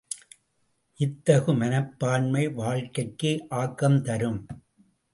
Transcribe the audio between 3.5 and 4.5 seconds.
ஆக்கம் தரும்.